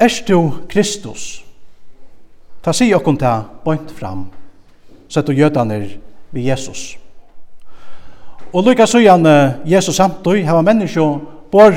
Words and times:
Erst 0.00 0.28
du 0.28 0.50
Kristus? 0.68 1.44
Ta 2.62 2.72
si 2.72 2.94
okkom 2.94 3.16
ta 3.16 3.44
bort 3.64 3.90
fram, 3.94 4.26
sett 5.08 5.28
og 5.28 5.38
jødaner 5.38 5.86
vi 6.30 6.48
Jesus. 6.48 6.96
Og 8.52 8.64
lukka 8.64 8.86
så 8.86 8.98
igjen 8.98 9.26
Jesus 9.64 9.96
samtøy, 9.96 10.42
hava 10.44 10.62
menneskje 10.62 11.04
bor 11.52 11.72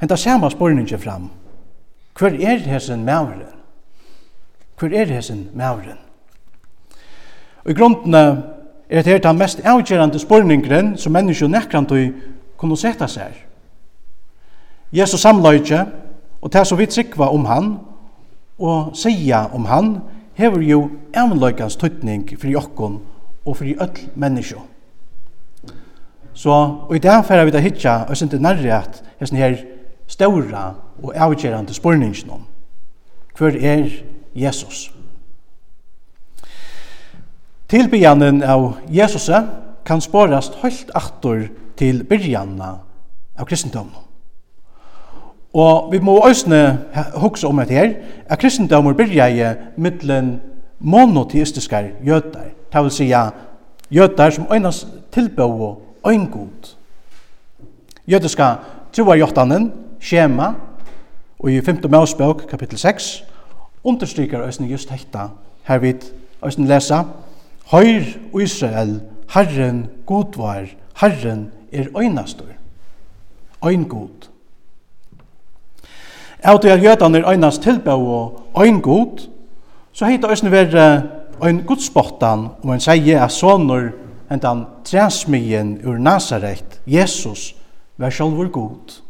henta 0.00 0.16
sama 0.16 0.50
spørninger 0.50 0.98
fram. 0.98 1.28
Hver 2.18 2.34
er 2.40 2.58
hesen 2.58 3.04
mauren? 3.04 3.42
Hver 4.78 4.94
er 4.94 5.12
hesen 5.14 5.48
mauren? 5.54 5.98
Og 7.64 7.70
i 7.70 7.74
grunden 7.74 8.14
er 8.14 9.02
det 9.02 9.06
her 9.06 9.18
den 9.18 9.38
mest 9.38 9.60
avgjørende 9.64 10.18
spurningren 10.18 10.96
som 10.98 11.12
menneskje 11.12 11.48
nekrantøy 11.48 12.10
kunne 12.56 12.76
sette 12.76 13.08
seg. 13.08 13.32
Jesus 14.92 15.20
samløyke, 15.20 15.86
Og 16.44 16.52
det 16.52 16.66
som 16.68 16.78
vi 16.78 16.86
trykva 16.86 17.30
om 17.32 17.46
han, 17.48 17.70
og 18.60 18.92
sier 18.96 19.48
om 19.56 19.64
han, 19.64 19.94
hever 20.36 20.62
jo 20.62 20.82
avløykans 21.16 21.78
tøytning 21.80 22.26
for 22.36 22.52
jokken 22.52 22.98
og 23.44 23.56
for 23.56 23.64
öll 23.64 24.02
menneskje. 24.14 24.60
Så 26.34 26.50
og 26.88 26.96
i 26.96 26.98
dag 26.98 27.24
færa 27.24 27.44
vi 27.44 27.54
da 27.54 27.62
hitja 27.62 28.04
og 28.08 28.16
sindi 28.16 28.38
nærri 28.38 28.68
at 28.74 29.02
hessen 29.20 29.38
her 29.38 29.56
ståra 30.06 30.74
og 31.02 31.14
avgjerande 31.16 31.74
spurningsen 31.74 32.30
om. 32.30 32.44
Hver 33.38 33.56
er 33.60 33.88
Jesus? 34.34 34.90
Tilbyanen 37.68 38.42
av 38.42 38.74
Jesus 38.92 39.30
kan 39.86 40.00
spårast 40.00 40.60
høylt 40.62 40.90
aktor 40.94 41.46
til 41.76 42.04
byrjanna 42.04 42.74
av 43.38 43.46
kristendommen. 43.48 44.13
Og 45.54 45.92
vi 45.92 46.00
må 46.02 46.18
òsne 46.26 46.78
hugsa 47.14 47.46
om 47.48 47.60
dette 47.62 47.74
her, 47.74 47.92
at 48.26 48.38
kristendommer 48.38 48.92
byrja 48.92 49.28
i 49.30 49.54
middelen 49.76 50.40
monoteistiske 50.80 51.92
jøtar, 52.06 52.50
det 52.72 52.82
vil 52.82 52.90
sija 52.90 53.28
jøtar 53.90 54.30
som 54.30 54.46
øynas 54.52 54.86
tilbå 55.12 55.42
og 55.42 55.82
øyngod. 56.06 56.74
Jødiska 58.06 58.54
troar 58.92 59.14
jåttanen, 59.16 59.72
skjema, 60.00 60.54
og 61.38 61.52
i 61.52 61.60
5. 61.60 61.78
Mausbøk, 61.90 62.46
kapittel 62.50 62.78
6, 62.78 63.24
understrykar 63.84 64.42
òsne 64.48 64.66
just 64.66 64.90
hekta, 64.90 65.28
her 65.64 65.78
vid 65.78 66.10
òsne 66.42 66.66
lesa, 66.66 67.04
Høyr 67.70 68.04
Israel, 68.40 69.00
Herren 69.34 69.86
godvar, 70.06 70.66
Herren 71.00 71.50
er 71.72 71.86
øynastor, 71.96 72.52
øyngod 73.64 74.33
av 76.44 76.60
det 76.62 76.70
at 76.70 76.82
jødene 76.82 77.18
er 77.18 77.30
øynast 77.30 77.62
tilbå 77.62 77.90
og 77.90 78.64
øyn 78.66 78.80
god, 78.80 79.28
så 79.92 80.04
heit 80.04 80.22
det 80.22 80.30
øyne 80.30 80.50
være 80.50 81.02
øyn 81.44 81.62
godspottan, 81.66 82.48
og 82.62 82.66
man 82.66 82.80
sier 82.80 83.24
at 83.24 83.32
soner 83.32 83.90
hentan 84.30 84.64
træsmien 84.84 85.78
ur 85.86 85.98
Nazaret, 85.98 86.80
Jesus, 86.86 87.54
var 87.98 88.10
sjálfur 88.10 88.48
god. 88.50 89.00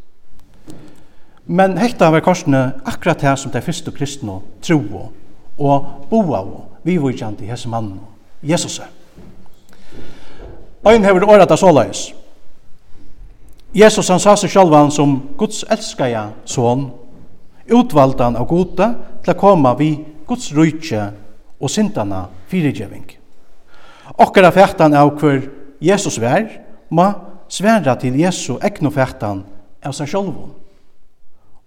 Men 1.46 1.78
hekta 1.78 2.10
var 2.10 2.20
korsene 2.20 2.72
akkurat 2.84 3.22
her 3.22 3.36
som 3.36 3.52
de 3.52 3.60
første 3.60 3.90
kristne 3.90 4.40
troa 4.62 5.08
og 5.58 5.86
boa 6.10 6.40
og 6.40 6.64
vivujkjant 6.84 7.40
i 7.40 7.48
hese 7.48 7.68
mannen, 7.68 8.00
Jesus. 8.42 8.80
Øyn 10.88 11.04
hever 11.04 11.28
året 11.28 11.50
av 11.50 11.56
såleis. 11.56 12.12
Jesus 13.74 14.08
han 14.08 14.20
sa 14.20 14.36
seg 14.36 14.52
sjálfan 14.52 14.90
som 14.94 15.16
Guds 15.38 15.64
elskaja 15.70 16.28
son, 16.44 16.90
utvaldan 17.68 18.36
av 18.36 18.48
gode 18.48 18.88
til 19.24 19.32
å 19.32 19.38
komme 19.38 19.72
vi 19.78 19.90
Guds 20.28 20.50
rujtje 20.56 21.10
og 21.60 21.70
sintana 21.72 22.26
fyrigjeving. 22.50 23.06
Okkara 24.20 24.52
fættan 24.52 24.94
av 24.96 25.14
hver 25.20 25.46
Jesus 25.80 26.18
vær, 26.20 26.46
ma 26.90 27.12
sværa 27.48 27.96
til 28.00 28.16
Jesu 28.20 28.56
egnu 28.62 28.92
fættan 28.92 29.42
av 29.84 29.94
seg 29.96 30.10
sjolvun. 30.10 30.52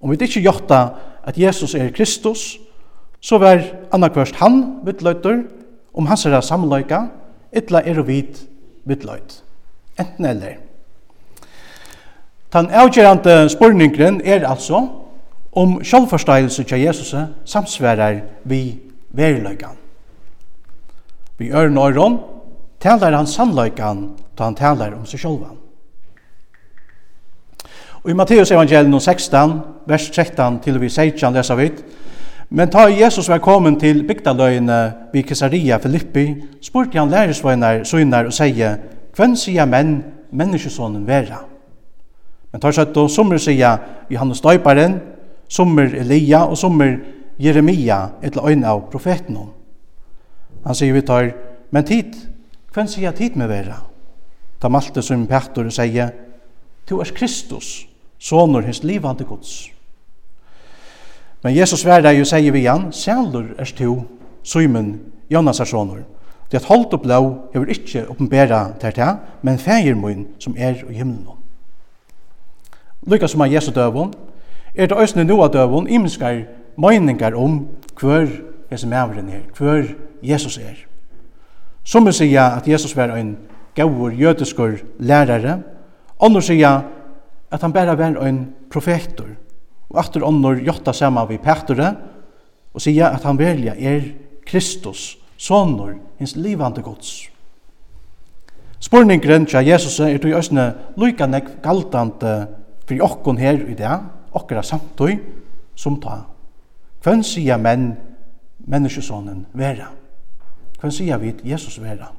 Om 0.01 0.13
vi 0.13 0.19
ikke 0.21 0.43
gjotta 0.45 0.81
at 1.27 1.37
Jesus 1.37 1.73
er 1.75 1.93
Kristus, 1.95 2.57
så 3.21 3.39
vær 3.41 3.63
annakvørst 3.93 4.37
han 4.41 4.61
vittløyter, 4.85 5.41
om 5.97 6.05
hans 6.05 6.25
er 6.29 6.37
samløyka, 6.45 7.07
ytla 7.57 7.81
er 7.81 7.99
og 7.99 8.07
vit 8.07 8.43
vittløyt. 8.85 9.41
Enten 9.97 10.25
eller. 10.29 10.59
Tan 12.53 12.69
avgjørende 12.69 13.49
spurningren 13.49 14.21
er 14.23 14.45
altså, 14.47 14.85
om 15.57 15.79
sjálvforståelse 15.83 16.63
til 16.63 16.81
Jesus 16.85 17.15
samsværer 17.45 18.19
vi 18.43 18.79
veriløygan. 19.09 19.77
Vi 21.37 21.49
øren 21.51 21.77
øron 21.77 22.19
talar 22.79 23.15
han 23.15 23.27
sannløygan 23.27 24.09
da 24.37 24.43
han 24.43 24.55
talar 24.55 24.93
om 24.93 25.05
seg 25.05 25.19
sjálvan. 25.19 25.57
Og 28.03 28.09
i 28.09 28.13
Matteus 28.13 28.51
evangelium 28.51 28.99
16, 28.99 29.59
vers 29.87 30.09
13 30.09 30.59
til 30.59 30.81
vi 30.81 30.89
16 30.89 31.33
lesa 31.33 31.55
vi 31.55 31.71
Men 32.49 32.69
ta 32.69 32.87
Jesus 32.87 33.29
var 33.29 33.37
kommet 33.37 33.79
til 33.79 34.07
bygdaløyene 34.07 34.93
vid 35.13 35.23
Caesarea 35.23 35.77
Filippi, 35.77 36.35
spurte 36.61 36.99
han 36.99 37.09
læresvøyner, 37.09 37.83
søgner 37.83 38.25
og 38.25 38.33
sier, 38.33 38.75
«Hvem 39.15 39.35
sier 39.35 39.65
menn, 39.65 40.03
menneskesonen 40.31 41.07
vera?» 41.07 41.43
Men 42.51 42.61
tar 42.61 42.71
seg 42.71 42.93
til 42.93 43.09
sommer 43.09 43.37
sier 43.37 43.77
Johannes 44.09 44.41
Døyparen, 44.41 45.01
sommer 45.47 45.93
Elia 45.95 46.45
og 46.45 46.57
sommer 46.57 46.97
Jeremia, 47.39 48.09
etla 48.23 48.49
øyne 48.49 48.67
av 48.67 48.87
profeten. 48.91 49.37
Han 50.65 50.75
sier 50.75 50.93
vi 50.93 51.01
tar, 51.05 51.31
men 51.71 51.85
tid, 51.85 52.15
hvem 52.73 52.87
sier 52.89 53.13
tid 53.15 53.37
med 53.37 53.49
vera? 53.51 53.77
Ta 54.59 54.69
malte 54.69 55.01
som 55.05 55.27
Petor 55.29 55.69
og 55.69 55.73
sier, 55.73 56.11
du 56.89 56.97
er 56.99 57.13
Kristus, 57.15 57.87
sonur 58.19 58.65
hins 58.65 58.83
livande 58.83 59.25
gods. 59.27 59.67
Men 61.43 61.55
Jesus 61.55 61.83
sverda 61.83 62.11
jo 62.15 62.25
sier 62.25 62.51
vi 62.51 62.65
igjen, 62.65 62.89
sjælur 62.91 63.53
er 63.59 63.73
to, 63.77 64.01
Simon, 64.43 64.95
Jonas 65.29 65.59
er 65.59 65.69
sonur. 65.69 66.05
Det 66.51 66.61
at 66.61 66.65
holdt 66.65 66.91
lov, 66.91 67.03
blå 67.03 67.49
hever 67.53 67.69
ikkje 67.69 68.05
oppenbæra 68.09 68.71
til 68.79 68.95
det, 68.95 69.17
men 69.41 69.59
fægir 69.59 69.95
mun 69.95 70.27
som 70.39 70.55
er 70.57 70.79
i 70.89 70.93
himlen. 70.93 71.27
Lykka 73.07 73.27
som 73.27 73.41
er 73.41 73.45
Jesu 73.45 73.71
døvun, 73.71 74.13
er 74.77 74.87
det 74.87 74.97
òsne 74.97 75.25
noa 75.25 75.49
døvun 75.49 75.89
imenskar 75.89 76.43
meiningar 76.77 77.35
om 77.35 77.63
hver 77.97 78.27
hese 78.69 78.87
mavren 78.87 79.29
er, 79.33 79.47
hver 79.57 79.95
Jesus 80.21 80.57
er. 80.61 80.77
Som 81.83 82.05
vi 82.05 82.13
sier 82.13 82.57
at 82.59 82.67
Jesus 82.67 82.95
var 82.95 83.15
en 83.15 83.37
gaur 83.75 84.13
jødiskur 84.13 84.77
lærare, 84.99 85.59
andre 86.21 86.41
sier 86.41 86.83
at 87.51 87.61
han 87.61 87.73
bare 87.73 87.97
var 87.97 88.19
en 88.27 88.41
profetor, 88.69 89.29
og 89.89 89.99
atter 90.03 90.25
andre 90.27 90.57
jotta 90.65 90.93
saman 90.93 91.29
vi 91.29 91.39
pætore, 91.41 91.93
og 92.73 92.83
sier 92.83 93.09
at 93.09 93.23
han 93.23 93.39
velja 93.39 93.73
er 93.79 94.11
Kristus, 94.45 95.17
sonur, 95.37 95.95
hins 96.19 96.35
livande 96.35 96.83
gods. 96.83 97.29
Spurningren 98.79 99.47
tja 99.49 99.63
Jesus 99.65 99.97
er 99.99 100.19
tog 100.21 100.29
i 100.29 100.37
òsne 100.37 100.67
lykka 101.01 101.25
nek 101.25 101.49
galdande 101.63 102.35
fyrir 102.85 103.07
okkon 103.07 103.39
her 103.41 103.57
i 103.65 103.73
dag, 103.77 104.05
okkara 104.35 104.63
samtøy 104.63 105.17
som 105.75 105.99
ta. 106.01 106.23
Hvem 107.03 107.23
sier 107.23 107.59
menn 107.61 107.91
menneskesonen 108.67 109.45
vera? 109.53 109.91
Hvem 110.81 110.91
sier 110.91 111.21
vi 111.21 111.33
Jesus 111.43 111.79
vera? 111.81 112.11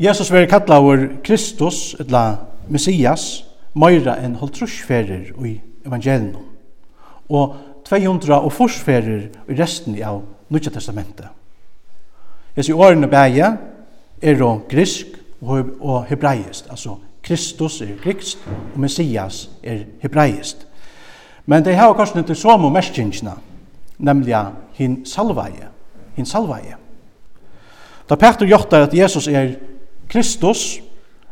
Jesus 0.00 0.30
vera 0.32 0.48
kallaur 0.48 1.08
Kristus, 1.24 1.94
etla 2.00 2.38
Messias, 2.68 3.42
meira 3.74 4.16
enn 4.22 4.38
holtrusferir 4.40 5.34
i 5.46 5.58
evangelium 5.86 6.46
og 7.30 7.56
200 7.86 8.34
og 8.34 8.52
forsferer 8.52 9.28
i 9.48 9.56
resten 9.58 9.98
av 10.02 10.22
Nudja 10.50 10.72
Testamentet. 10.74 11.28
Hesi 12.56 12.72
årene 12.74 13.06
bæja 13.10 13.52
er 14.22 14.42
og 14.42 14.66
grisk 14.70 15.14
og 15.40 16.04
hebraisk, 16.08 16.66
altså 16.70 16.96
Kristus 17.30 17.80
er 17.80 17.92
grikst, 18.02 18.38
og 18.74 18.80
Messias 18.82 19.50
er 19.62 19.84
hebraist. 20.02 20.66
Men 21.46 21.62
det 21.62 21.76
har 21.78 21.92
kanskje 21.94 22.24
ikke 22.24 22.34
som 22.34 22.64
og 22.66 22.72
merskingene, 22.74 23.36
nemlig 23.98 24.34
hin 24.74 25.04
salvaje, 25.06 25.68
hin 26.16 26.26
salvaje. 26.26 26.74
Da 28.10 28.18
Petter 28.18 28.50
gjør 28.50 28.66
at 28.80 28.94
Jesus 28.94 29.28
er 29.28 29.54
Kristus, 30.08 30.80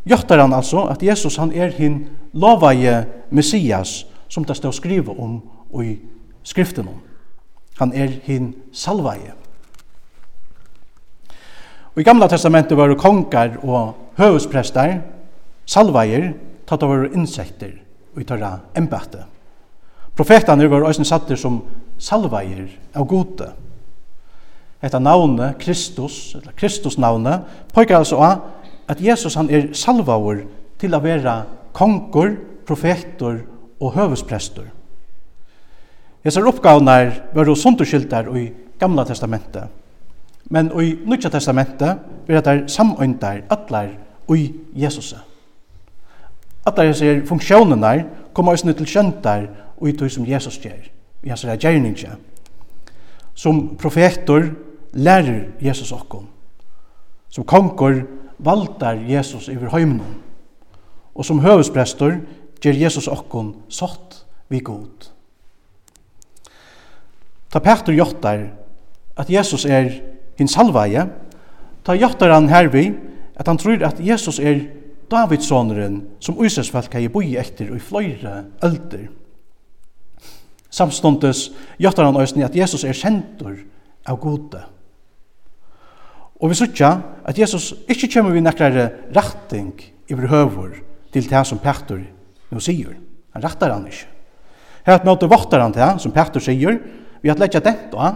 gjør 0.07 0.39
han 0.39 0.55
altså 0.55 0.87
at 0.87 1.03
Jesus 1.03 1.37
han 1.37 1.51
er 1.53 1.75
hin 1.75 2.07
lovaje 2.33 3.07
Messias, 3.31 4.07
som 4.29 4.45
det 4.45 4.57
står 4.57 4.71
skrive 4.71 5.19
om 5.19 5.43
i 5.83 5.99
skriften 6.45 6.89
om. 6.89 7.03
Han 7.81 7.93
er 7.93 8.21
hin 8.23 8.55
salvaje. 8.73 9.35
Og 11.95 12.01
i 12.01 12.07
gamla 12.07 12.29
testamentet 12.31 12.79
var 12.79 12.87
det 12.87 13.03
kongar 13.03 13.59
og 13.63 13.97
høvesprester, 14.17 15.01
salveier 15.69 16.33
tatt 16.69 16.85
av 16.85 17.09
insekter 17.13 17.75
og 18.15 18.23
i 18.23 18.27
tørra 18.29 18.55
embate. 18.79 19.25
Profetane 20.17 20.67
var 20.71 20.87
òsne 20.89 21.07
satter 21.07 21.39
som 21.39 21.61
salveier 22.01 22.67
av 22.97 23.07
gode. 23.09 23.53
Etta 24.83 25.01
navne, 25.03 25.53
Kristus, 25.59 26.35
eller 26.39 26.55
Kristus 26.59 26.99
navne, 26.99 27.43
påkar 27.75 28.01
altså 28.01 28.21
av 28.23 28.47
at 28.89 29.01
Jesus 29.03 29.37
han 29.37 29.51
er 29.51 29.73
salvaur 29.77 30.45
til 30.79 30.95
å 30.95 31.03
være 31.03 31.35
konger, 31.77 32.37
profetor 32.67 33.41
og 33.81 33.95
høvesprester. 33.97 34.69
Hesar 36.25 36.47
oppgavene 36.51 36.99
var 37.35 37.55
sunderskildar 37.55 38.29
i 38.37 38.49
Gamla 38.79 39.05
testamentet. 39.09 39.71
Men 40.51 40.71
i 40.81 40.93
Nutja 41.07 41.31
testamentet 41.33 42.05
var 42.29 42.45
det 42.45 42.71
samøyndar 42.71 43.43
atler 43.51 43.95
i 44.35 44.53
Jesus. 44.77 45.15
Alla 46.69 46.85
hessar 46.85 47.23
funksjonenar 47.27 48.05
kommer 48.37 48.53
eisini 48.53 48.75
til 48.77 48.89
kjøntar 48.89 49.47
og 49.79 49.89
i 49.89 49.95
tog 49.97 50.11
som 50.13 50.27
Jesus 50.27 50.59
gjør, 50.61 50.89
i 51.25 51.31
hans 51.33 51.47
gjerninga. 51.47 52.17
Som 53.35 53.77
profetor 53.81 54.51
lærer 54.93 55.55
Jesus 55.63 55.93
okkom. 55.93 56.27
Som 57.31 57.45
konkor 57.45 58.03
valtar 58.39 59.01
Jesus 59.09 59.49
över 59.49 59.71
heimnum. 59.73 60.19
Og 61.15 61.25
som 61.25 61.41
høvesprestor 61.41 62.19
ger 62.63 62.79
Jesus 62.79 63.09
okkom 63.09 63.55
sått 63.69 64.25
vi 64.51 64.61
god. 64.61 65.09
Ta 67.49 67.63
Petter 67.65 67.97
gjottar 67.97 68.45
at 69.19 69.31
Jesus 69.31 69.65
er 69.65 69.89
hins 70.39 70.55
halvaje, 70.59 71.07
ta 71.85 71.97
gjottar 71.97 72.35
han 72.35 72.51
hervi 72.53 72.91
at 73.39 73.49
han 73.49 73.59
tror 73.59 73.83
at 73.87 74.01
Jesus 74.03 74.39
er 74.39 74.61
Davidssonen 75.09 76.03
som 76.21 76.37
Ísraelsfalk 76.45 76.93
har 76.95 77.09
boi 77.13 77.33
etter 77.41 77.71
i 77.73 77.81
fløyre 77.81 78.43
ølder. 78.65 79.09
Samståndes 80.69 81.49
gjøttar 81.81 82.09
han 82.09 82.19
òsni 82.21 82.45
at 82.45 82.57
Jesus 82.57 82.85
er 82.85 82.97
sendur 82.97 83.57
av 84.09 84.19
gode. 84.21 84.61
Og 86.39 86.53
vi 86.53 86.59
sutja 86.59 86.91
at 87.27 87.39
Jesus 87.41 87.73
ikkje 87.89 88.13
kjemur 88.15 88.37
vi 88.37 88.45
nekrare 88.45 88.91
ratting 89.17 89.73
iver 90.13 90.29
høvur 90.31 90.77
til 91.13 91.27
det 91.27 91.45
som 91.49 91.61
Petter 91.63 92.05
nå 92.53 92.61
sier. 92.63 92.95
Han 93.35 93.45
rattar 93.45 93.75
han 93.75 93.89
ikkje. 93.89 94.13
Her 94.87 95.01
at 95.01 95.09
møte 95.09 95.29
våttar 95.29 95.61
han 95.65 95.75
til, 95.75 95.99
som 96.01 96.15
Petter 96.15 96.41
sier, 96.41 96.79
vi 97.21 97.33
at 97.33 97.41
leggja 97.41 97.65
detta 97.65 98.13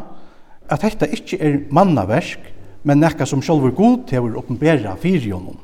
at 0.73 0.85
dette 0.85 1.09
ikkje 1.13 1.39
er 1.43 1.59
mannaversk, 1.75 2.39
men 2.87 3.03
nekka 3.03 3.27
som 3.29 3.43
sjálfur 3.45 3.75
god 3.77 4.07
til 4.11 4.25
å 4.25 4.41
oppenbæra 4.41 4.95
fyrir 5.01 5.35
honom 5.35 5.59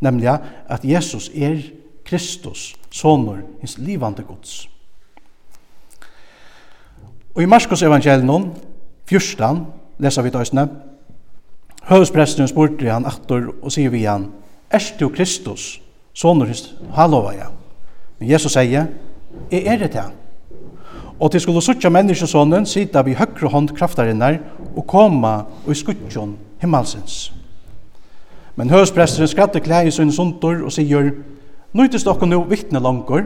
nemlig 0.00 0.38
at 0.68 0.84
Jesus 0.84 1.30
er 1.34 1.60
Kristus, 2.04 2.74
sonur, 2.90 3.38
hins 3.60 3.78
livande 3.78 4.22
Guds. 4.22 4.68
Og 7.34 7.42
i 7.42 7.46
Marskos 7.46 7.82
evangelion, 7.82 8.52
14, 9.06 9.66
lesa 9.98 10.22
vi 10.22 10.30
tøysene, 10.30 10.68
høvespresten 11.88 12.48
spurte 12.48 12.90
han 12.90 13.06
attor 13.06 13.50
og 13.60 13.72
sier 13.72 13.90
vi 13.90 14.04
han, 14.06 14.30
Erst 14.74 15.00
du 15.00 15.08
Kristus, 15.08 15.80
sonur 16.14 16.46
hins 16.50 16.74
halovaja? 16.94 17.50
Men 18.18 18.30
Jesus 18.30 18.54
sier, 18.54 18.86
jeg 19.50 19.66
er 19.66 19.78
det 19.78 19.90
til 19.90 20.00
han. 20.00 20.14
Og 21.20 21.30
til 21.30 21.40
skulle 21.40 21.62
suttja 21.62 21.90
menneskesonen 21.90 22.66
sida 22.66 23.02
vi 23.06 23.14
høyre 23.14 23.50
hånd 23.50 23.70
kraftarinnar 23.76 24.40
og 24.74 24.86
koma 24.86 25.36
og 25.64 25.70
i 25.70 25.78
skuttjon 25.78 26.36
himmelsins. 26.62 27.32
Men 28.56 28.70
høvespresteren 28.70 29.28
skratte 29.28 29.60
klæg 29.60 29.88
i 29.88 29.94
sin 29.94 30.12
sundur 30.12 30.62
og 30.66 30.72
sier, 30.74 31.10
Nøytist 31.74 32.06
okkur 32.06 32.28
nu 32.30 32.44
vittne 32.46 32.78
langur, 32.78 33.24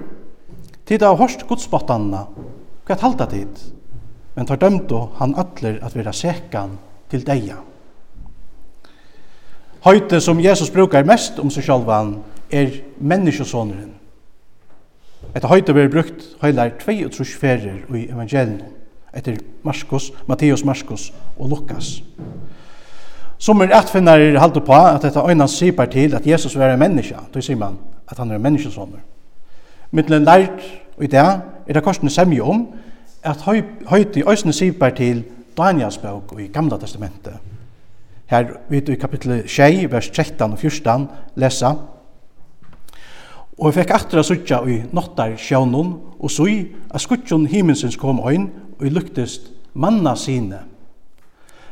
tid 0.88 1.02
av 1.04 1.19
hørst 1.20 1.42
godsbottanna, 1.50 2.22
hva 2.88 2.96
halda 3.02 3.26
tid? 3.28 3.58
Men 4.32 4.48
tar 4.48 4.60
dømto 4.62 5.02
han 5.19 5.34
atler 5.36 5.76
at 5.84 5.96
vera 5.98 6.14
sekan 6.16 6.78
til 7.12 7.26
deia. 7.26 7.58
Høyte 9.84 10.22
som 10.25 10.40
Jesus 10.40 10.72
brukar 10.72 11.04
mest 11.04 11.36
om 11.42 11.52
seg 11.52 11.66
sjálvan 11.69 12.16
er 12.48 12.72
menneskesoneren. 12.96 13.92
Etter 15.36 15.52
høyte 15.52 15.76
blir 15.76 15.92
brukt 15.92 16.24
høylar 16.40 16.72
22 16.81 17.28
ferer 17.36 17.82
i 17.92 18.06
evangelien, 18.08 18.62
etter 19.12 19.36
Markus, 19.60 20.08
Matteus, 20.24 20.64
Markus 20.64 21.10
og 21.36 21.52
Lukas. 21.52 21.98
Lukas. 22.00 22.47
Som 23.38 23.61
er 23.61 23.75
attfinnare 23.75 24.38
halde 24.38 24.61
på 24.61 24.75
at 24.75 25.02
dette 25.02 25.23
øyna 25.23 25.46
sipar 25.46 25.87
til 25.87 26.14
at 26.14 26.26
Jesus 26.26 26.58
var 26.58 26.73
en 26.73 26.79
menneske, 26.79 27.17
då 27.35 27.40
sier 27.40 27.56
man 27.56 27.79
at 28.11 28.19
han 28.19 28.31
er 28.31 28.35
en 28.35 28.43
menneskesommer. 28.43 28.99
Mittlen 29.90 30.25
lært 30.25 30.62
og 30.96 31.05
i 31.05 31.06
det 31.06 31.19
er 31.19 31.75
det 31.75 31.82
korsene 31.82 32.11
semje 32.11 32.43
om 32.43 32.67
at 33.23 33.44
høyte 33.87 34.20
i 34.20 34.23
øyne 34.23 34.52
sipar 34.52 34.90
til 34.90 35.25
Daniels 35.56 35.99
bøk 35.99 36.40
i 36.40 36.46
Gamla 36.46 36.76
Testamentet. 36.76 37.38
Her 38.26 38.44
vet 38.69 38.87
du 38.87 38.93
i 38.93 39.00
kapittel 39.00 39.49
6, 39.49 39.93
vers 39.93 40.11
13 40.11 40.52
og 40.52 40.58
14, 40.58 41.08
lesa 41.37 41.73
Og 43.58 43.67
jeg 43.67 43.75
fikk 43.75 43.91
atra 43.91 44.23
suttja 44.23 44.61
i 44.70 44.76
nottar 44.94 45.32
sjånun, 45.37 45.94
og 46.20 46.31
sui, 46.31 46.61
at 46.94 47.02
skuttjon 47.02 47.46
himminsins 47.50 47.96
kom 47.99 48.20
øyn, 48.23 48.50
og 48.79 48.87
i 48.87 48.93
luktest 48.94 49.50
manna 49.75 50.14
sine, 50.14 50.61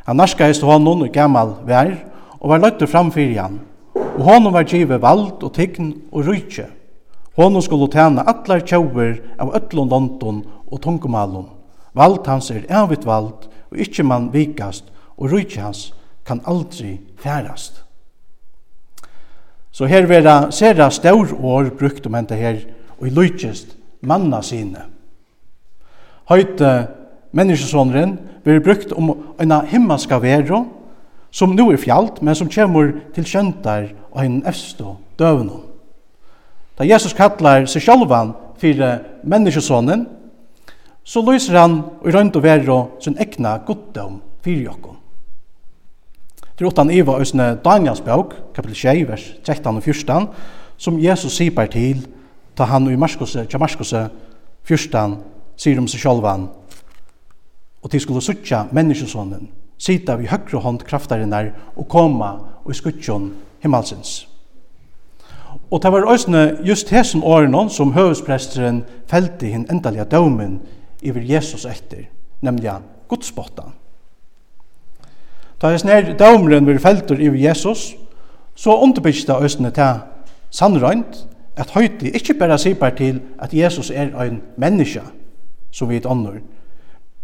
Han 0.07 0.21
narskaist 0.21 0.63
honom 0.63 1.03
i 1.05 1.11
gammal 1.11 1.57
vær, 1.67 1.97
og 2.39 2.53
var 2.53 2.63
løytur 2.63 2.87
framfyrir 2.91 3.41
han. 3.41 3.61
Og 3.95 4.23
honom 4.23 4.55
var 4.55 4.69
givet 4.69 5.03
vald 5.03 5.43
og 5.43 5.53
tign 5.57 5.93
og 6.13 6.29
rujtje. 6.29 6.69
Honom 7.37 7.63
skulle 7.63 7.91
tjene 7.93 8.25
atlar 8.25 8.63
tjauver 8.65 9.19
av 9.39 9.51
ötlun 9.59 9.91
london 9.91 10.45
og 10.71 10.81
tungumalun. 10.85 11.51
Vald 11.97 12.27
hans 12.27 12.53
er 12.55 12.69
evigt 12.71 13.07
vald, 13.07 13.49
og 13.71 13.83
ikkje 13.83 14.07
man 14.07 14.31
vikast, 14.33 14.87
og 15.19 15.33
rujtje 15.33 15.65
hans 15.65 15.91
kan 16.27 16.41
aldri 16.47 17.01
færast. 17.19 17.83
Så 19.73 19.89
her 19.91 20.07
vera 20.09 20.51
sera 20.51 20.91
staur 20.91 21.35
år 21.35 21.73
brukt 21.77 22.07
om 22.07 22.15
henta 22.15 22.39
her, 22.39 22.63
og 22.97 23.09
i 23.09 23.13
lujtjest 23.13 23.75
manna 24.01 24.41
sine. 24.43 24.87
Høyte 26.31 26.71
menneskesåneren, 27.37 28.17
blir 28.45 28.63
brukt 28.65 28.93
om 28.93 29.13
en 29.41 29.55
himmelska 29.69 30.19
vero, 30.23 30.65
som 31.31 31.53
nå 31.53 31.69
er 31.73 31.81
fjalt, 31.81 32.23
men 32.23 32.35
som 32.35 32.49
kommer 32.49 32.95
til 33.15 33.27
kjøntar 33.29 33.91
og 34.11 34.21
en 34.25 34.43
efstå 34.49 34.97
døvnum. 35.19 35.65
Da 36.79 36.85
Jesus 36.85 37.17
kallar 37.17 37.67
seg 37.69 37.85
sjálvan 37.85 38.35
fyrir 38.61 39.01
menneskesånen, 39.25 40.07
så 41.07 41.23
lyser 41.23 41.59
han 41.61 41.81
og 42.03 42.13
rønt 42.15 42.37
og 42.37 42.43
vero 42.45 42.79
sin 43.01 43.19
ekna 43.21 43.59
goddom 43.67 44.21
fyrir 44.45 44.71
jokken. 44.71 44.97
Det 46.57 46.65
er 46.65 46.73
utan 46.73 46.91
Iva 46.91 47.19
Øsne 47.21 47.59
Daniels 47.65 48.01
bøk, 48.01 48.33
kapitel 48.55 48.77
6, 48.77 49.09
vers 49.09 49.25
13 49.45 49.77
og 49.77 49.83
14, 49.83 50.29
som 50.77 51.01
Jesus 51.01 51.37
sipar 51.37 51.69
til, 51.73 52.07
ta 52.57 52.65
han 52.65 52.89
i 52.89 52.97
Marskose, 52.97 53.45
Marskose 53.61 54.07
14, 54.65 55.19
sier 55.57 55.79
om 55.81 55.89
seg 55.89 56.01
sjálvan, 56.01 56.49
og 57.87 57.91
til 57.91 58.01
skulle 58.03 58.21
suttja 58.23 58.65
menneskesånden, 58.75 59.45
sita 59.79 60.17
vi 60.19 60.27
høyre 60.27 60.59
hånd 60.59 60.81
kraftarinnar 60.89 61.53
og 61.77 61.87
koma 61.89 62.33
og 62.65 62.73
i 62.73 62.75
skuttjon 62.75 63.29
himmelsins. 63.63 64.25
Og 65.71 65.79
det 65.83 65.93
var 65.95 66.09
òsne 66.11 66.41
just 66.67 66.91
hesen 66.91 67.23
årenon 67.23 67.71
som 67.71 67.93
høvespresteren 67.95 68.81
felte 69.07 69.53
hinn 69.53 69.69
endalige 69.71 70.09
dømen 70.11 70.57
iver 70.99 71.23
Jesus 71.23 71.63
etter, 71.65 72.09
nemlig 72.43 72.75
godsbotta. 73.07 73.69
Da 75.63 75.71
hesen 75.71 75.95
her 75.95 76.11
dømeren 76.19 76.67
var 76.67 76.83
feltur 76.83 77.23
iver 77.23 77.39
Jesus, 77.39 77.95
så 78.57 78.75
underbyggda 78.83 79.39
òsne 79.39 79.71
til 79.71 80.03
sannrøynt 80.51 81.23
at 81.57 81.71
høyti 81.79 82.11
ikkje 82.11 82.35
berre 82.35 82.59
sipar 82.59 82.99
til 82.99 83.23
at 83.39 83.55
Jesus 83.55 83.95
er 83.95 84.11
ein 84.11 84.43
menneske, 84.59 85.07
som 85.71 85.89
vi 85.89 86.03
et 86.03 86.07
ånder, 86.07 86.43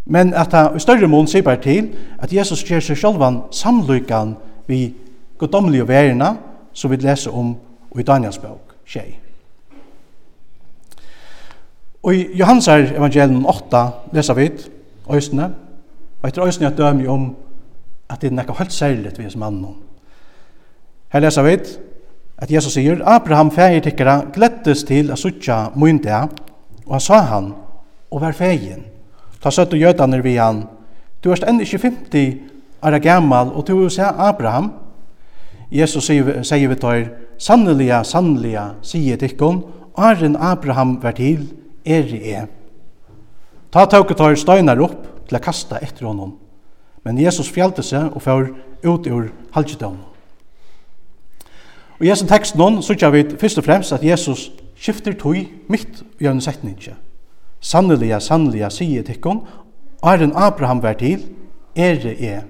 Men 0.05 0.33
at 0.33 0.51
han 0.51 0.75
i 0.75 0.79
større 0.79 1.07
mån 1.07 1.27
sier 1.27 1.55
til 1.63 1.93
at 2.19 2.33
Jesus 2.33 2.63
gjør 2.67 2.83
seg 2.83 2.99
sjølvan 2.99 3.41
samlykan 3.51 4.35
vi 4.67 4.93
goddomlige 5.39 5.87
verina 5.87 6.35
som 6.73 6.91
vi 6.91 6.99
leser 6.99 7.31
om 7.31 7.55
i 7.99 8.03
Daniels 8.03 8.39
bok, 8.41 8.73
tjei. 8.89 9.19
Og 12.03 12.15
i 12.15 12.25
Johansar 12.39 12.89
evangelium 12.97 13.45
8 13.45 13.83
leser 14.13 14.33
vi 14.33 14.49
øysene, 15.13 15.53
og 16.21 16.27
etter 16.27 16.45
øysene 16.45 16.67
jeg 16.67 16.77
dømer 16.77 17.09
om 17.09 17.35
at 18.09 18.21
det 18.21 18.31
er 18.31 18.35
nekka 18.35 18.55
helt 18.57 18.73
særligt 18.73 19.19
vi 19.19 19.25
er 19.25 19.29
som 19.29 19.43
annan. 19.43 19.75
Her 21.13 21.19
leser 21.19 21.43
vi 21.43 21.57
at 22.37 22.51
Jesus 22.51 22.73
sier, 22.73 22.99
Abraham 23.05 23.51
feir 23.51 23.79
tikkara 23.79 24.23
glettes 24.33 24.83
til 24.83 25.11
a 25.11 25.15
suttja 25.15 25.69
mynda, 25.75 26.25
og 26.85 26.97
han 26.97 26.99
sa 26.99 27.21
han, 27.29 27.53
og 28.11 28.21
var 28.21 28.35
feien 28.35 28.83
Ta 29.43 29.51
søttu 29.51 29.75
jødaner 29.75 30.23
vi 30.23 30.37
han. 30.39 30.63
Du 31.23 31.31
erst 31.31 31.43
enn 31.47 31.59
ikke 31.59 31.81
50 31.83 32.37
er 32.83 32.99
gammal, 33.03 33.51
og 33.51 33.67
du 33.67 33.85
er 33.85 34.13
Abraham. 34.17 34.71
Jesus 35.71 36.05
sier 36.05 36.67
vi 36.69 36.75
tøyr, 36.75 37.09
sanneliga, 37.37 38.03
sanneliga, 38.03 38.73
sier 38.81 39.17
tikkun, 39.17 39.63
Arren 39.97 40.35
Abraham 40.35 40.97
vær 41.03 41.11
til, 41.11 41.47
er 41.85 42.07
i 42.07 42.21
e. 42.33 42.45
Ta 43.71 43.85
tåket 43.85 44.17
tøyr 44.17 44.37
støynar 44.37 44.81
opp 44.81 45.27
til 45.27 45.37
å 45.37 45.43
kasta 45.43 45.79
etter 45.81 46.07
honom. 46.07 46.35
Men 47.03 47.19
Jesus 47.19 47.51
fjallte 47.51 47.83
seg 47.83 48.13
og 48.15 48.23
fyr 48.23 48.53
ut 48.83 49.07
ur 49.07 49.31
halvgjødom. 49.55 49.97
Og 51.99 52.05
i 52.05 52.09
Jesu 52.09 52.25
tekst 52.27 52.55
noen, 52.59 52.81
så 52.81 52.95
vi 53.11 53.25
først 53.39 53.57
og 53.57 53.65
fremst 53.65 53.93
at 53.93 54.03
Jesus 54.03 54.51
skifter 54.75 55.13
tøy 55.13 55.47
mitt 55.69 56.03
i 56.19 56.27
en 56.27 56.41
setning. 56.41 56.77
Sanneliga, 57.63 58.19
sanneliga, 58.19 58.69
sier 58.69 59.05
tikkun, 59.07 59.39
Arren 60.03 60.33
Abraham 60.35 60.81
vær 60.83 60.97
til, 60.99 61.21
ere 61.75 62.11
er. 62.19 62.41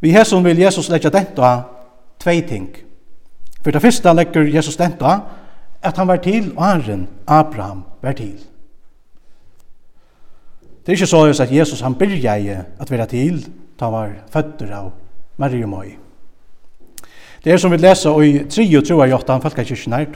Vi 0.00 0.12
hesson 0.14 0.44
vil 0.46 0.60
Jesus 0.62 0.88
leggja 0.88 1.10
denta 1.10 1.50
tvei 2.22 2.40
ting. 2.46 2.68
For 3.64 3.74
det 3.74 3.82
første 3.82 4.14
legger 4.14 4.46
Jesus 4.54 4.78
denta 4.78 5.16
at 5.82 5.98
han 5.98 6.08
var 6.08 6.22
til, 6.22 6.52
og 6.56 6.62
Arren 6.64 7.08
Abraham 7.26 7.82
vær 8.02 8.12
til. 8.12 8.38
Det 10.86 10.94
er 10.94 10.96
ikke 10.96 11.06
så 11.06 11.42
at 11.42 11.52
Jesus 11.52 11.80
han 11.80 11.94
byrja 11.94 12.36
i 12.36 12.48
at 12.48 12.90
vera 12.90 13.06
til, 13.06 13.42
da 13.80 13.84
han 13.84 13.92
var 13.92 14.14
føtter 14.32 14.70
av 14.72 14.92
Marie 15.36 15.66
og 15.66 15.68
Møy. 15.74 15.90
Det 17.44 17.52
er 17.52 17.58
som 17.58 17.70
vi 17.70 17.76
leser 17.76 18.22
i 18.22 18.38
3 18.48 18.64
og 18.78 18.86
3 18.86 18.94
av 18.94 19.12
8, 19.18 19.32
han 19.32 19.42
falka 19.42 19.64
kyrkjen 19.64 19.92
her, 19.92 20.06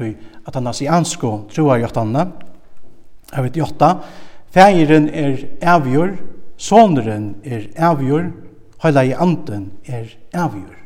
at 0.47 0.55
han 0.55 0.63
har 0.63 0.71
nasiansko 0.71 1.35
3 1.51 1.63
av 1.63 1.85
8, 1.91 2.25
Jeg 3.33 3.45
vet 3.47 3.57
jotta. 3.57 3.95
Fægeren 4.53 5.09
er 5.09 5.39
avgjør, 5.63 6.17
soneren 6.57 7.35
er 7.45 7.71
avgjør, 7.77 8.29
høyla 8.83 9.05
i 9.09 9.15
anden 9.17 9.71
er 9.89 10.11
avgjør. 10.35 10.79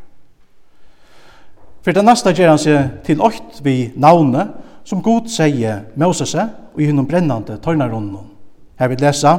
For 1.83 1.95
det 1.95 2.05
neste 2.07 2.33
gjør 2.35 2.53
han 2.55 2.63
seg 2.63 3.03
til 3.07 3.23
åkt 3.23 3.61
vi 3.63 3.93
navnet, 3.95 4.55
som 4.87 5.03
god 5.03 5.27
sier 5.31 5.85
Moses 5.99 6.35
og 6.39 6.81
i 6.83 6.87
hennom 6.87 7.07
brennande 7.07 7.59
tørnarunnen. 7.63 8.31
Her 8.79 8.91
vil 8.93 9.03
lesa. 9.03 9.37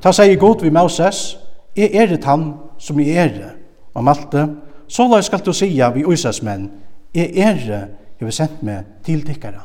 Ta 0.00 0.12
sier 0.12 0.40
god 0.40 0.64
vi 0.64 0.72
Moses, 0.72 1.38
jeg 1.76 1.92
er 1.92 2.12
det 2.12 2.24
han 2.24 2.50
som 2.78 3.00
jeg 3.00 3.16
er 3.16 3.32
det. 3.34 3.52
Og 3.94 4.04
Malte, 4.04 4.46
så 4.88 5.08
la 5.08 5.20
skal 5.24 5.44
du 5.44 5.52
sia 5.52 5.90
vi 5.92 6.06
Øysas 6.06 6.42
menn, 6.42 6.70
jeg 7.14 7.32
er 7.36 7.56
det 7.64 7.82
jeg 8.18 8.26
vil 8.26 8.34
sendt 8.34 8.62
meg 8.66 8.86
til 9.06 9.24
tikkere. 9.26 9.62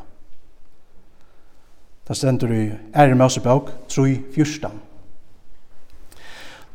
Det 2.07 2.17
stendur 2.17 2.51
i 2.51 2.71
Ære 2.95 3.15
Mosebøk 3.15 3.69
3.14. 3.91 4.67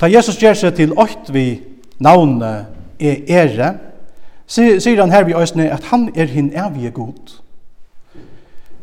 Ta 0.01 0.09
Jesus 0.09 0.39
gjør 0.41 0.55
seg 0.57 0.77
til 0.79 0.95
åkt 0.97 1.29
vi 1.35 1.61
navnet 2.01 2.65
er 3.01 3.27
ære, 3.29 3.69
sier 4.49 5.03
han 5.03 5.13
her 5.13 5.27
vi 5.29 5.37
øsne 5.37 5.67
at 5.75 5.91
han 5.91 6.09
er 6.17 6.31
hin 6.33 6.49
evige 6.57 6.91
god. 6.97 7.35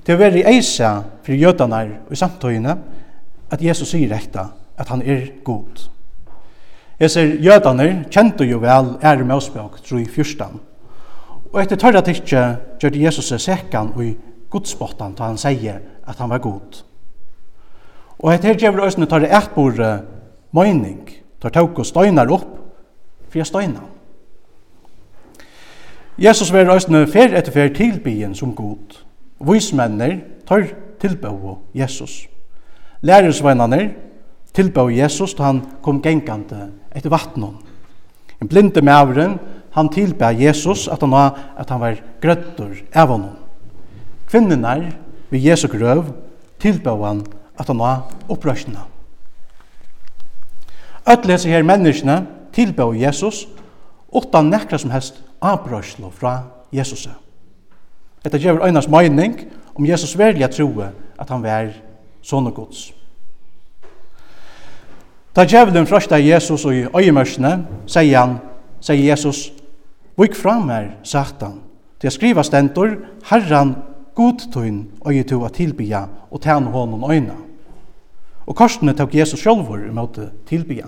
Det 0.06 0.14
er 0.14 0.22
veldig 0.22 0.44
i 0.44 0.58
eisa 0.58 0.92
for 1.24 1.34
jødene 1.34 1.82
og 2.06 2.14
i 2.14 2.20
samtøyene, 2.20 2.78
at 3.50 3.64
Jesus 3.64 3.96
sier 3.96 4.14
rekta 4.14 4.46
at 4.78 4.90
han 4.94 5.02
er 5.02 5.26
god. 5.44 5.90
Jeg 7.00 7.12
ser 7.12 7.36
jødene 7.42 8.06
kjente 8.12 8.46
jo 8.46 8.62
vel 8.62 8.94
Ære 9.02 9.24
med 9.26 9.36
oss 9.36 9.50
Mosebøk 9.50 9.82
3.14. 9.82 10.46
Og 11.54 11.62
etter 11.62 11.76
tørre 11.80 12.04
tikk 12.06 12.28
gjør 12.30 13.02
Jesus 13.02 13.32
seg 13.32 13.42
sekan 13.42 13.94
og 13.96 14.06
i 14.06 14.14
gudsbottan 14.56 15.16
da 15.18 15.30
han 15.30 15.40
sier 15.40 15.82
at 16.08 16.20
han 16.22 16.32
var 16.32 16.44
god. 16.44 16.84
Og 18.24 18.32
et 18.32 18.46
her 18.48 18.60
gjevur 18.60 18.86
òsne 18.88 19.08
tar 19.12 19.26
det 19.26 19.34
etbor 19.36 19.76
møyning, 20.56 21.10
tar 21.44 21.52
tåk 21.54 21.82
og 21.84 21.88
støynar 21.88 22.32
opp, 22.32 22.48
for 23.28 23.42
jeg 23.42 23.50
støyna. 23.50 23.84
Jesus 26.16 26.54
var 26.56 26.72
òsne 26.72 27.04
fer 27.12 27.36
etter 27.36 27.52
fer 27.52 27.74
tilbyen 27.76 28.36
som 28.38 28.56
god. 28.56 29.02
Vismenner 29.44 30.22
tar 30.48 30.70
tilbå 31.02 31.58
Jesus. 31.76 32.24
Lærersveinanner 33.04 33.90
tilbå 34.56 34.88
Jesus 34.90 35.36
da 35.36 35.50
han 35.52 35.62
kom 35.84 36.00
gengande 36.02 36.70
etter 36.96 37.12
vattnet. 37.12 37.60
En 38.42 38.48
blinde 38.48 38.82
mævren, 38.82 39.40
han 39.76 39.90
tilbå 39.92 40.32
Jesus 40.40 40.88
at 40.88 41.04
han, 41.04 41.14
at 41.58 41.70
han 41.70 41.82
var 41.82 42.00
grøttur 42.22 42.80
av 42.94 43.12
honom 43.12 43.45
kvinnerne 44.36 44.92
ved 45.30 45.40
Jesu 45.40 45.68
grøv 45.68 46.04
tilbøvan 46.60 47.26
at 47.60 47.68
han 47.68 47.80
var 47.80 48.12
opprørsende. 48.30 48.80
Öll 51.10 51.48
her 51.48 51.64
menneskene 51.64 52.28
tilbøv 52.54 52.96
Jesus 52.96 53.48
utan 54.16 54.46
nekra 54.46 54.78
som 54.78 54.92
helst 54.92 55.24
abrørslo 55.42 56.10
fra 56.10 56.44
Jesus. 56.72 57.10
Dette 58.24 58.40
gjør 58.40 58.66
øynas 58.66 58.88
mening 58.88 59.40
om 59.76 59.86
Jesus 59.86 60.18
verliga 60.18 60.48
troe 60.48 60.92
at 61.20 61.30
han 61.30 61.44
var 61.44 61.72
sånne 62.22 62.52
gods. 62.52 62.92
Da 65.36 65.46
djevelen 65.46 65.88
frøsta 65.88 66.16
Jesus 66.16 66.66
og 66.66 66.76
i 66.76 66.86
øyemørsene, 66.96 67.68
sier 67.88 68.20
han, 68.20 68.38
sier 68.82 69.12
Jesus, 69.12 69.52
Vik 70.18 70.36
fram 70.36 70.70
her, 70.70 70.88
Satan, 71.04 71.60
til 72.00 72.08
å 72.08 72.12
skriva 72.12 72.44
stentor, 72.44 72.96
Herran 73.30 73.76
God 74.16 74.48
tøyn 74.54 74.86
øye 75.08 75.24
to 75.24 75.44
at 75.46 75.54
tilbya 75.54 76.06
og 76.32 76.42
tæn 76.42 76.72
hånden 76.72 77.12
øyna. 77.12 77.36
Og 78.46 78.56
korsene 78.56 78.94
tok 78.94 79.16
Jesus 79.16 79.40
sjølvor 79.40 79.78
i 79.78 79.92
måte 79.92 80.30
tilbya. 80.48 80.86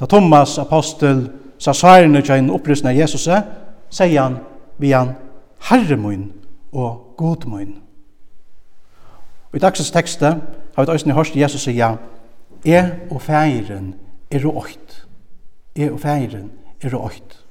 Da 0.00 0.06
Thomas 0.06 0.58
apostel 0.58 1.30
sa 1.58 1.72
sværene 1.72 2.22
til 2.22 2.34
en 2.34 2.50
opprystning 2.50 2.92
av 2.92 3.00
Jesus, 3.00 3.28
sier 3.90 4.22
han 4.22 4.38
vi 4.78 4.92
han 4.92 5.14
Herre 5.70 5.96
min 5.96 6.32
og 6.72 7.14
God 7.16 7.46
min. 7.46 7.78
Og 9.52 9.56
i 9.56 9.62
dagsens 9.62 9.90
tekste 9.90 10.36
har 10.76 10.84
vi 10.84 10.92
også 10.92 11.12
hørt 11.12 11.36
Jesus 11.36 11.64
sier 11.64 11.96
Jeg 12.64 13.00
og 13.10 13.22
feiren 13.22 13.94
er 14.30 14.46
og 14.46 14.56
åkt. 14.56 15.06
Jeg 15.76 15.92
og 15.92 16.00
feiren 16.00 16.50
er 16.82 16.94
og 16.94 17.04
åkt. 17.04 17.45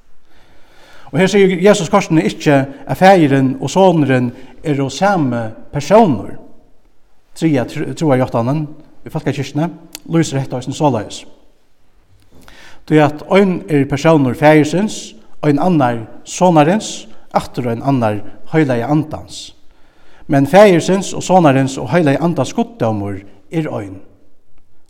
Og 1.12 1.20
her 1.20 1.30
sier 1.30 1.54
Jesus 1.62 1.90
korsene 1.92 2.24
ikkje 2.26 2.56
at 2.86 2.98
feiren 2.98 3.54
og 3.60 3.70
soneren 3.70 4.32
er 4.64 4.80
og 4.82 4.92
samme 4.92 5.48
personer. 5.72 6.34
Tria 7.36 7.64
troa 7.68 8.16
jeg 8.16 8.24
gjøttanen, 8.24 8.66
i 9.06 9.12
folkekirkene, 9.12 9.68
lyser 10.10 10.40
rett 10.40 10.54
og 10.56 10.64
sin 10.64 10.74
såleis. 10.74 11.24
Det 12.88 12.98
er 12.98 13.08
at 13.08 13.22
ein 13.34 13.60
er 13.68 13.84
personer 13.90 14.34
feirsens, 14.34 15.14
ein 15.42 15.58
en 15.58 15.62
annar 15.62 15.98
sonarens, 16.24 17.06
atter 17.34 17.68
ein 17.68 17.82
en 17.82 17.88
annar 17.88 18.20
høyleie 18.52 18.86
andans. 18.86 19.54
Men 20.26 20.46
feirsens 20.46 21.12
og 21.14 21.22
sonarens 21.22 21.76
og 21.78 21.90
høyleie 21.90 22.22
andans 22.22 22.54
goddommer 22.54 23.20
er 23.50 23.68
ein. 23.78 24.00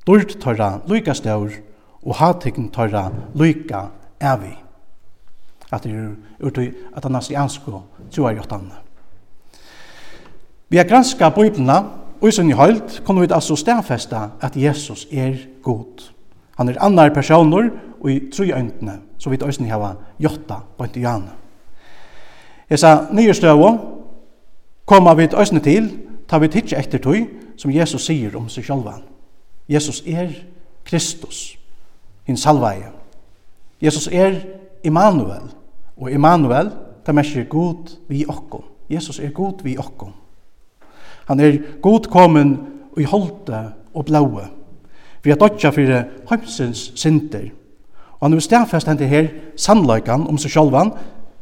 Dort 0.06 0.36
tørra 0.40 0.80
lyka 0.88 1.14
stør, 1.14 1.50
og 2.06 2.14
hatikn 2.20 2.70
tørra 2.72 3.10
lyka 3.34 3.88
evig 4.20 4.65
at 5.72 5.84
det 5.84 5.92
er 5.92 6.14
urtøy 6.40 6.74
at 6.96 7.04
han 7.04 7.14
hans 7.14 7.30
jansko 7.30 7.82
tjoar 8.10 8.36
jottan. 8.36 8.72
Vi 10.68 10.76
har 10.76 10.84
granska 10.84 11.28
bøyblina, 11.30 11.82
og 12.20 12.28
i 12.28 12.32
sin 12.32 12.52
høyld 12.52 13.04
kunne 13.04 13.20
vi 13.20 13.28
altså 13.30 13.56
stedfesta 13.56 14.28
at 14.40 14.56
Jesus 14.56 15.06
er 15.12 15.36
god. 15.62 16.10
Han 16.56 16.68
er 16.68 16.80
annar 16.80 17.14
personer 17.14 17.70
og 18.00 18.10
i 18.12 18.20
tru 18.32 18.44
øyntene, 18.44 19.00
så 19.18 19.30
vi 19.30 19.38
òsni 19.42 19.68
hava 19.68 19.94
jotta 20.18 20.62
på 20.78 20.86
i 20.94 21.00
jane. 21.00 21.30
Jeg 22.70 22.78
sa 22.78 23.06
nye 23.12 23.34
støvå, 23.34 23.70
koma 24.86 25.14
vi 25.14 25.28
òsni 25.34 25.60
til, 25.60 25.90
ta 26.28 26.38
vi 26.38 26.48
tidsje 26.48 26.78
etter 26.78 26.98
tøy, 26.98 27.26
som 27.56 27.70
Jesus 27.70 28.06
sier 28.06 28.36
om 28.36 28.48
seg 28.48 28.64
sjálvan. 28.64 29.02
Jesus 29.68 30.02
er 30.06 30.30
Kristus, 30.84 31.58
hins 32.26 32.42
salvaie. 32.42 32.90
Jesus 33.82 34.08
er 34.12 34.40
Immanuel. 34.86 35.50
Og 35.96 36.12
Immanuel, 36.12 36.70
det 37.06 37.14
merker 37.14 37.48
god 37.50 37.96
vi 38.08 38.24
okkom. 38.28 38.64
Jesus 38.90 39.18
er 39.18 39.34
god 39.34 39.62
vi 39.64 39.76
okkom. 39.78 40.12
Han 41.26 41.40
er 41.40 41.58
god 41.82 42.06
komin 42.10 42.56
i 42.98 43.04
holde 43.04 43.62
og 43.94 44.04
blaue. 44.04 44.46
Vi 45.22 45.30
har 45.30 45.38
dødja 45.38 45.70
fyrir 45.74 46.04
heimsins 46.30 46.92
synder. 46.94 47.48
Og 48.20 48.28
han 48.28 48.36
er 48.36 48.40
stafest 48.40 48.88
hendt 48.88 49.02
her 49.10 49.28
sannløykan 49.58 50.26
om 50.30 50.38
seg 50.38 50.54
sjálvan 50.54 50.92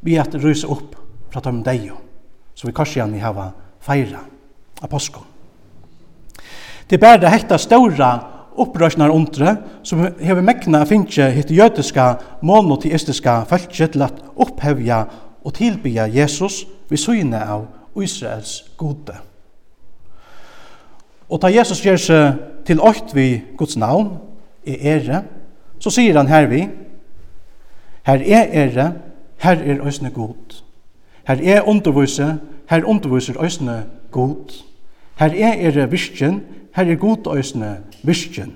vi 0.04 0.16
at 0.16 0.34
rysa 0.34 0.70
upp 0.72 0.96
fra 1.30 1.42
dem 1.44 1.62
deio. 1.64 1.98
Så 2.54 2.66
vi 2.66 2.72
kanskje 2.72 3.02
gjerne 3.02 3.20
hava 3.20 3.50
feira 3.84 4.22
av 4.82 4.88
påskon. 4.88 5.26
Det 6.90 6.96
er 6.96 7.02
bare 7.02 7.30
hekta 7.32 7.58
ståra 7.58 8.10
opprørsnar 8.60 9.12
undre 9.12 9.56
som 9.82 10.04
hever 10.20 10.44
mekna 10.44 10.84
finnje 10.88 11.28
hitt 11.34 11.50
jødiska 11.50 12.14
monoteistiska 12.42 13.42
fæltje 13.50 13.86
til 13.86 14.02
at 14.06 14.22
opphevja 14.36 15.04
og 15.44 15.54
tilbya 15.54 16.08
Jesus 16.12 16.64
vi 16.88 16.96
søgne 16.96 17.40
av 17.40 17.66
Israels 18.02 18.64
gode. 18.76 19.16
Og 21.28 21.40
ta 21.40 21.50
Jesus 21.50 21.82
gjør 21.82 22.00
seg 22.00 22.42
til 22.66 22.80
åkt 22.80 23.14
vi 23.14 23.42
Guds 23.58 23.76
navn, 23.76 24.16
i 24.64 24.76
ere, 24.80 25.22
så 25.78 25.90
sier 25.92 26.16
han 26.16 26.30
her 26.30 26.46
vi, 26.48 26.62
her 28.06 28.22
er 28.24 28.52
ere, 28.64 28.86
her 29.44 29.60
er 29.60 29.82
òsne 29.84 30.12
god. 30.14 30.60
Her 31.28 31.40
er 31.42 31.68
undervise, 31.68 32.36
her 32.70 32.84
underviser 32.88 33.36
òsne 33.40 33.82
god. 34.10 34.52
Her 35.16 35.30
er 35.30 35.80
er 35.82 35.86
virkjen, 35.86 36.42
her 36.74 36.84
er 36.84 36.94
god 36.94 37.36
øysene 37.36 37.78
virkjen. 38.02 38.54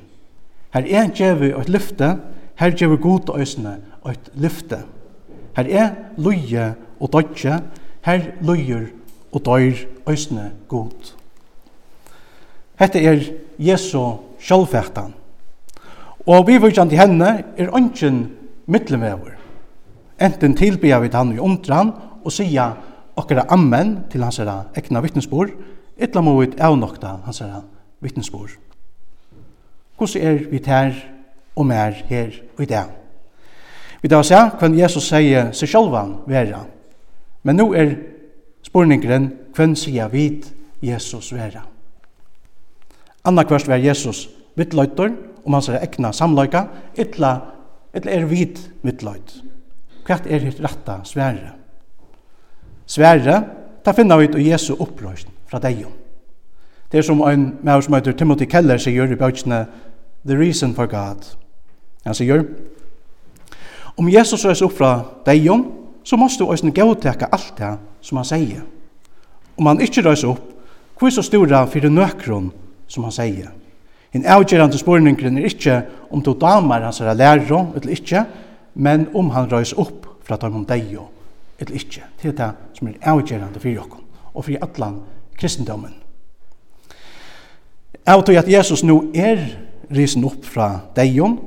Her 0.75 0.83
er 0.83 1.09
gjevi 1.15 1.53
et 1.61 1.69
lyfte, 1.69 2.17
her 2.59 2.71
gjevi 2.71 2.97
god 2.97 3.38
øysene 3.38 3.77
et 4.11 4.31
lyfte. 4.35 4.79
Her 5.57 5.67
er 5.71 5.91
løye 6.17 6.75
og 7.00 7.12
dødje, 7.12 7.61
her 8.05 8.21
løyer 8.41 8.87
og 9.33 9.45
døyr 9.45 9.87
øysene 10.09 10.53
god. 10.69 11.15
Hette 12.79 13.05
er 13.05 13.21
Jesu 13.59 14.12
sjálfæktan. 14.38 15.15
Og 16.27 16.47
vi 16.47 16.59
vurkjant 16.59 16.91
til 16.91 17.00
henne 17.00 17.45
er 17.57 17.75
ønsken 17.77 18.27
mittelmever. 18.67 19.35
Enten 20.21 20.57
tilbyr 20.57 21.00
vi 21.00 21.11
han 21.12 21.33
i 21.33 21.38
omtran 21.38 21.91
og 22.25 22.33
sier 22.33 22.77
okkara 23.17 23.47
ammen 23.49 23.99
til 24.11 24.23
hans 24.23 24.41
ekna 24.77 25.00
vittnesbord, 25.00 25.50
Etla 25.99 26.23
må 26.23 26.37
vi 26.38 26.52
avnokta 26.62 27.19
hans 27.25 27.40
herra 27.43 27.62
vittnesbord. 28.00 28.55
Hvordan 29.99 30.23
er 30.23 30.45
vi 30.50 30.61
her 30.67 30.95
og 31.57 31.67
mer 31.67 31.97
her 32.07 32.31
og 32.57 32.62
i 32.62 32.71
dag? 32.71 32.93
Vi 34.02 34.09
tar 34.09 34.23
se 34.23 34.38
hvem 34.61 34.78
Jesus 34.78 35.09
sier 35.11 35.50
seg 35.52 35.73
sjølvan 35.73 36.21
vera. 36.31 36.62
Men 37.43 37.59
nå 37.59 37.73
er 37.75 37.97
spurningren 38.62 39.33
hvem 39.57 39.75
sier 39.75 40.11
vi 40.12 40.28
Jesus 40.83 41.33
vera. 41.35 41.64
Anna 43.26 43.43
kvart 43.43 43.67
var 43.67 43.83
Jesus 43.83 44.28
vittløytor 44.59 45.11
om 45.45 45.57
hans 45.57 45.69
ekna 45.75 46.12
samløyka, 46.14 46.67
etla, 46.97 47.33
etla 47.95 48.12
er 48.14 48.28
vid 48.31 48.61
vittløyt. 48.87 49.35
Hva 50.07 50.21
er 50.25 50.47
hitt 50.47 50.62
ratta 50.62 51.00
svære? 51.05 51.57
Svære, 52.88 53.40
ta 53.85 53.93
finna 53.93 54.17
vi 54.17 54.31
ut 54.31 54.38
i 54.38 54.47
Jesu 54.49 54.76
opprøysen 54.78 55.35
fra 55.49 55.61
deg. 55.62 55.85
Det 56.93 57.00
er 57.00 57.05
som 57.05 57.21
en 57.25 57.50
maður 57.64 57.87
som 57.87 57.97
heter 57.99 58.17
Timothy 58.17 58.49
Keller 58.49 58.81
sier 58.81 59.11
i 59.11 59.19
bøkene 59.19 59.67
The 60.26 60.37
Reason 60.37 60.75
for 60.75 60.88
God. 60.88 61.26
Han 62.07 62.17
sier, 62.17 62.45
om 63.99 64.09
Jesus 64.09 64.45
røys 64.47 64.62
opp 64.64 64.76
fra 64.78 64.93
deg, 65.26 65.49
så 66.05 66.17
måste 66.17 66.45
du 66.45 66.52
òsne 66.52 66.73
gautekka 66.73 67.28
alt 67.33 67.52
det 67.59 67.75
som 68.00 68.21
han 68.21 68.28
sier. 68.28 68.64
Om 69.59 69.67
han 69.67 69.83
ikke 69.85 70.05
røys 70.07 70.25
opp, 70.25 70.45
hvor 70.99 71.11
er 71.11 71.14
så 71.14 71.23
stor 71.23 71.52
han 71.52 71.71
fyrir 71.71 71.93
nøkron 71.93 72.50
som 72.88 73.05
han 73.05 73.14
sier. 73.14 73.52
En 74.17 74.25
avgjerande 74.25 74.78
spurningren 74.81 75.37
er 75.38 75.50
ikke 75.50 75.83
om 76.11 76.23
du 76.25 76.33
damer 76.33 76.87
hans 76.87 77.00
er 77.00 77.12
lærer 77.14 77.45
eller 77.50 77.93
ikke, 77.93 78.25
men 78.75 79.09
om 79.14 79.31
han 79.31 79.50
røys 79.52 79.75
opp 79.76 80.07
fra 80.25 80.38
dem 80.40 80.57
om 80.57 80.64
deg 80.64 80.97
eller 81.59 81.75
ikke. 81.75 82.02
Det 82.23 82.33
er 82.33 82.38
det 82.38 82.78
som 82.78 82.88
er 82.88 83.00
avgjerande 83.02 83.61
fyrir 83.61 83.83
okkur 83.83 84.05
og 84.35 84.45
fyrir 84.47 84.62
allan 84.62 85.00
kristendommen. 85.38 85.95
Av 88.09 88.23
tog 88.25 88.38
at 88.40 88.49
Jesus 88.49 88.83
nu 88.83 89.11
er 89.14 89.42
risen 89.92 90.25
opp 90.25 90.45
fra 90.49 90.68
deion, 90.97 91.38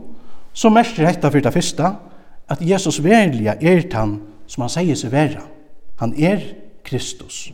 så 0.54 0.70
merker 0.70 1.08
dette 1.08 1.32
for 1.32 1.44
det 1.44 1.54
første 1.54 1.94
at 2.52 2.62
Jesus 2.62 3.00
verlige 3.04 3.56
er 3.62 3.84
han 3.94 4.20
som 4.48 4.66
han 4.66 4.74
sier 4.74 4.98
seg 5.00 5.14
være. 5.14 5.42
Han 6.02 6.14
er 6.18 6.42
Kristus, 6.84 7.52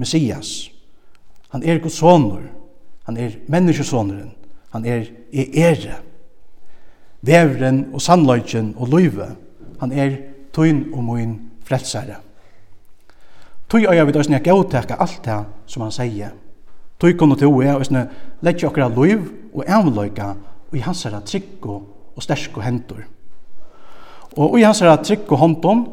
Messias. 0.00 0.70
Han 1.50 1.62
er 1.66 1.82
Guds 1.82 1.98
sonur. 2.00 2.42
Han 3.04 3.16
er 3.16 3.36
menneskesoneren. 3.50 4.30
Han 4.70 4.86
er 4.86 5.08
i 5.32 5.46
ere. 5.60 5.98
Vevren 7.26 7.88
og 7.92 8.02
sannløyken 8.02 8.74
og 8.78 8.88
løyve. 8.88 9.32
Han 9.80 9.92
er 9.92 10.16
tøyn 10.54 10.86
og 10.94 11.04
møyn 11.04 11.34
frelsere. 11.66 12.20
Tøy 13.70 13.84
eier 13.86 14.02
vi 14.02 14.12
døsne 14.16 14.40
gautekka 14.42 14.96
alt 14.98 15.20
det 15.22 15.36
som 15.70 15.84
han 15.84 15.92
sier. 15.94 16.32
Tøy 16.98 17.12
kunne 17.14 17.36
to 17.38 17.52
er 17.62 17.76
døsne 17.78 18.08
leggja 18.42 18.66
okra 18.66 18.88
liv 18.90 19.28
og 19.54 19.62
avløyka 19.62 20.32
og 20.70 20.74
i 20.74 20.82
hans 20.82 21.04
herra 21.06 21.20
trygg 21.22 21.68
og 21.70 22.18
stersk 22.18 22.56
og 22.58 22.64
hendur. 22.66 23.04
Og 24.34 24.58
i 24.58 24.64
hans 24.66 24.80
herra 24.82 24.96
trygg 24.98 25.30
og 25.30 25.38
håndom 25.38 25.84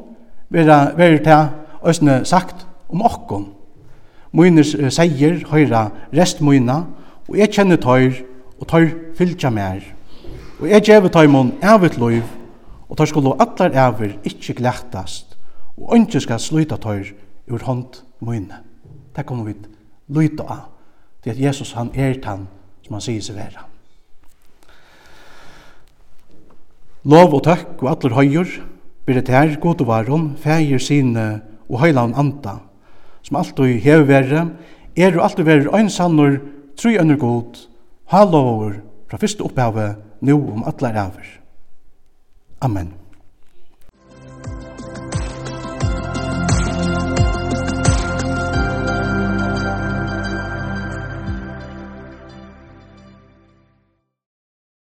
vera 0.50 0.80
vera 0.98 1.20
ta 1.22 1.38
døsne 1.84 2.24
sagt 2.26 2.66
om 2.90 3.06
okkon. 3.06 3.46
Moiners 4.34 4.74
seier 4.96 5.38
høyra 5.52 5.92
rest 6.18 6.42
moina 6.42 6.80
og 7.28 7.38
jeg 7.38 7.54
kjenner 7.54 7.78
tøyr 7.78 8.24
og 8.58 8.66
tøyr 8.74 8.90
fylgja 9.22 9.54
mer. 9.54 9.86
Og 10.58 10.66
jeg 10.74 10.90
gjev 10.90 11.12
tøymon 11.14 11.54
ævit 11.62 12.02
liv 12.02 12.26
og 12.90 12.98
tøyr 12.98 13.14
skulle 13.14 13.38
allar 13.38 13.78
avur 13.86 14.18
ikkje 14.26 14.58
glættast 14.58 15.38
og 15.78 15.94
ønskje 15.94 16.26
skal 16.26 16.42
sluta 16.42 16.82
tøyr 16.82 17.14
ur 17.48 17.64
hånd 17.64 18.02
mine. 18.20 18.62
Det 19.16 19.26
kommer 19.26 19.48
vi 19.48 19.56
lyta 20.08 20.44
av. 20.44 20.66
Det 21.24 21.36
at 21.36 21.42
Jesus 21.42 21.74
han 21.74 21.92
er 21.96 22.20
han 22.26 22.48
som 22.86 22.96
han 22.96 23.04
sier 23.04 23.24
seg 23.24 23.36
være. 23.36 23.66
Lov 27.08 27.36
og 27.38 27.44
takk 27.48 27.80
og 27.82 27.92
atler 27.92 28.16
høyer, 28.18 28.50
blir 29.08 29.22
det 29.22 29.32
her 29.32 29.56
god 29.64 29.82
og 29.84 29.88
varon, 29.88 30.28
feir 30.40 30.80
sine 30.84 31.42
og 31.70 31.80
høyland 31.80 32.18
anta, 32.20 32.58
som 33.24 33.40
alltid 33.40 33.80
hever 33.84 34.08
være, 34.08 34.44
er 34.98 35.16
og 35.16 35.24
alltid 35.24 35.48
være 35.48 35.72
øynsannor, 35.78 36.40
tru 36.78 36.92
under 37.00 37.18
god, 37.18 37.64
ha 38.12 38.24
lover, 38.24 38.80
fra 39.08 39.20
fyrste 39.22 39.44
opphavet, 39.48 39.96
nå 40.22 40.36
om 40.36 40.68
atler 40.68 41.00
æver. 41.00 41.28
Amen. 42.62 43.07